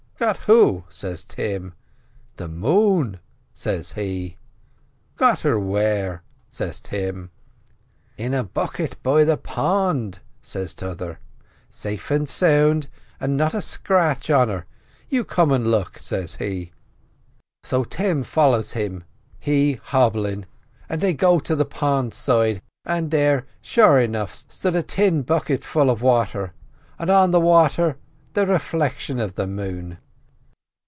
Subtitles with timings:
[0.21, 1.73] "'Got who?' says Tim.
[2.35, 3.19] "'The moon,'
[3.55, 4.37] says he.
[5.17, 7.31] "'Got her where?' says Tim.
[8.19, 11.17] "'In a bucket down by the pond,' says t'other,
[11.71, 12.85] 'safe an' sound
[13.19, 14.67] an' not a scratch on her;
[15.09, 16.71] you come and look,' says he.
[17.63, 19.03] So Tim follows him,
[19.39, 20.45] he hobblin',
[20.87, 25.65] and they goes to the pond side, and there, sure enough, stood a tin bucket
[25.65, 26.53] full of wather,
[26.99, 27.97] an' on the wather
[28.33, 29.97] the refliction of the moon.